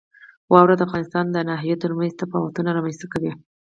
[0.51, 3.31] واوره د افغانستان د ناحیو ترمنځ تفاوتونه رامنځ ته کوي.